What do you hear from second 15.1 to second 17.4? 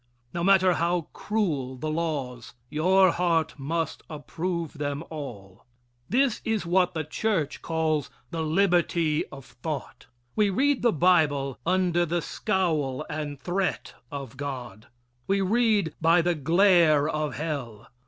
We read by the glare of